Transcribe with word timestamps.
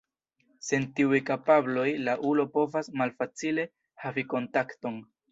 Sen 0.67 0.85
tiuj 0.99 1.17
kapabloj 1.25 1.83
la 2.07 2.15
ulo 2.29 2.45
povas 2.55 2.89
malfacile 3.01 3.65
havi 4.05 4.25
kontakton. 4.33 4.99